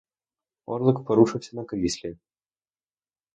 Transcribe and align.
Орлик 0.65 1.05
порушився 1.05 1.55
на 1.57 1.63
кріслі. 1.63 2.17